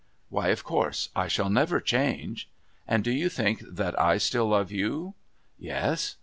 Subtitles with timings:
[0.29, 1.09] "Why, of course.
[1.15, 2.49] I shall never change."
[2.87, 5.13] "And do you think that I still love you?"
[5.59, 6.15] "Yes."